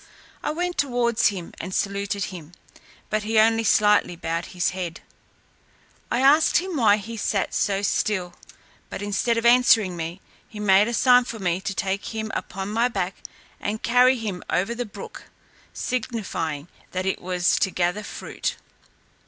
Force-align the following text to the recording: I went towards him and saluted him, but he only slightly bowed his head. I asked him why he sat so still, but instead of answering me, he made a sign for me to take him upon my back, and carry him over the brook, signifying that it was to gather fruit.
I 0.41 0.49
went 0.49 0.79
towards 0.79 1.27
him 1.27 1.53
and 1.61 1.75
saluted 1.75 2.23
him, 2.33 2.53
but 3.11 3.21
he 3.21 3.37
only 3.37 3.63
slightly 3.63 4.15
bowed 4.15 4.45
his 4.47 4.71
head. 4.71 5.01
I 6.09 6.21
asked 6.21 6.57
him 6.57 6.75
why 6.75 6.97
he 6.97 7.15
sat 7.15 7.53
so 7.53 7.83
still, 7.83 8.33
but 8.89 9.03
instead 9.03 9.37
of 9.37 9.45
answering 9.45 9.95
me, 9.95 10.19
he 10.49 10.59
made 10.59 10.87
a 10.87 10.93
sign 10.95 11.25
for 11.25 11.37
me 11.37 11.61
to 11.61 11.75
take 11.75 12.15
him 12.15 12.31
upon 12.33 12.69
my 12.69 12.87
back, 12.87 13.13
and 13.59 13.83
carry 13.83 14.17
him 14.17 14.41
over 14.49 14.73
the 14.73 14.87
brook, 14.87 15.25
signifying 15.71 16.67
that 16.93 17.05
it 17.05 17.21
was 17.21 17.57
to 17.59 17.69
gather 17.69 18.01
fruit. 18.01 18.55